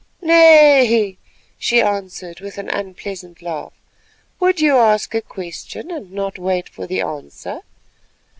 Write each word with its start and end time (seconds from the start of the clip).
"Nay," 0.23 1.19
she 1.59 1.79
answered 1.79 2.39
with 2.39 2.57
an 2.57 2.69
unpleasant 2.69 3.39
laugh, 3.39 3.73
"would 4.39 4.59
you 4.59 4.77
ask 4.77 5.13
a 5.13 5.21
question, 5.21 5.91
and 5.91 6.11
not 6.11 6.39
wait 6.39 6.67
for 6.67 6.87
the 6.87 7.01
answer? 7.01 7.59